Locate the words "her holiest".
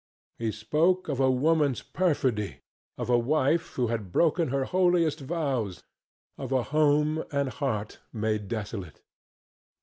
4.47-5.19